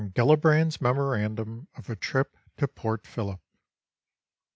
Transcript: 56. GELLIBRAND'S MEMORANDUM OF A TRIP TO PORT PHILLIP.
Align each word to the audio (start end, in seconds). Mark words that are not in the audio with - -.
56. 0.01 0.15
GELLIBRAND'S 0.15 0.81
MEMORANDUM 0.81 1.67
OF 1.75 1.87
A 1.91 1.95
TRIP 1.95 2.35
TO 2.57 2.67
PORT 2.67 3.05
PHILLIP. 3.05 3.39